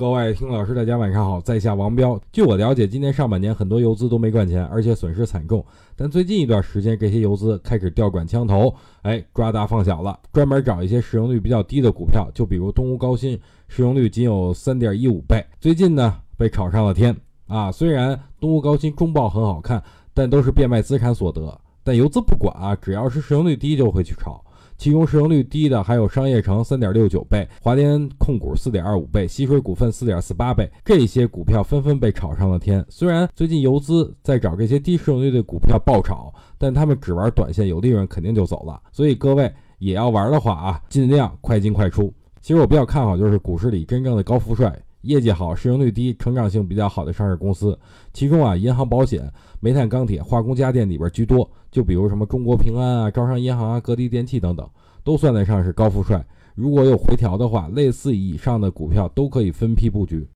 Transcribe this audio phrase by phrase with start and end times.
[0.00, 2.18] 各位听老师，大家晚上好，在下王彪。
[2.32, 5.62] 据我了解，今年上半年很多游资都没赚钱，而且损失惨重。
[5.94, 17.14] 但最近一段时间，这些游资开始调转枪头，哎，抓大放小了，专门找一些市盈率比较低的股票，就比如东吴高新，市盈率仅有三点一五倍，最近呢被炒上了天
[17.46, 17.70] 啊。
[17.70, 19.82] 虽然东吴高新中报很好看，
[20.14, 21.60] 但都是变卖资产所得。
[21.84, 24.42] 但游资不管啊，只要是市盈率低就会去炒。
[24.80, 32.82] 其中市盈率低的还有商业城三点六九倍，华联控股四点二五倍，西水股份四点四八倍，这些股票纷纷被炒上了天。
[32.88, 38.80] 虽然最近游资在找这些低市盈率的股票爆炒，但他们只玩短线，有利润肯定就走了。
[38.90, 42.10] 所以各位也要玩的话啊，尽量快进快出。
[42.40, 44.74] 其实我比较看好就是股市里真正的高富帅。
[45.02, 47.78] 业绩好、市盈率低、成长性比较好的上市公司，
[48.12, 51.50] 其中啊，银行、保险、煤炭、钢铁、化工、家电里边居多。
[51.70, 54.68] 就比如什么中国平安啊、招商银行啊、格力电器等等，
[55.02, 56.24] 都算得上是高富帅。
[56.54, 60.26] 如果有回调的话，类似以上的股票都可以分批布局。